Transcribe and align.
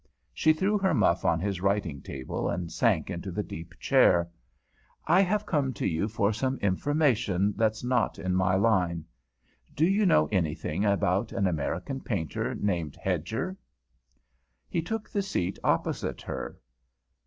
She 0.33 0.51
threw 0.51 0.79
her 0.79 0.95
muff 0.95 1.23
on 1.25 1.39
his 1.39 1.61
writing 1.61 2.01
table 2.01 2.49
and 2.49 2.71
sank 2.71 3.11
into 3.11 3.31
the 3.31 3.43
deep 3.43 3.77
chair. 3.79 4.31
"I 5.05 5.21
have 5.21 5.45
come 5.45 5.73
to 5.73 5.85
you 5.85 6.07
for 6.07 6.33
some 6.33 6.57
information 6.57 7.53
that's 7.55 7.83
not 7.83 8.17
in 8.17 8.33
my 8.33 8.55
line. 8.55 9.05
Do 9.75 9.85
you 9.85 10.07
know 10.07 10.25
anything 10.31 10.85
about 10.85 11.31
an 11.33 11.45
American 11.45 12.01
painter 12.01 12.55
named 12.55 12.95
Hedger?" 12.95 13.55
He 14.67 14.81
took 14.81 15.07
the 15.07 15.21
seat 15.21 15.59
opposite 15.63 16.23
her. 16.23 16.57